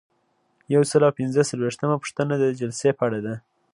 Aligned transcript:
یو 0.73 0.83
سل 0.89 1.01
او 1.07 1.17
پنځه 1.19 1.41
څلویښتمه 1.49 1.95
پوښتنه 2.01 2.33
د 2.37 2.45
جلسې 2.59 2.89
په 2.97 3.03
اړه 3.07 3.19
ده. 3.25 3.35